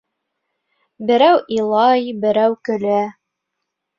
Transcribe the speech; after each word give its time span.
Берәү 1.09 1.35
илай, 1.57 2.09
берәү 2.25 2.57
көлә. 2.69 2.97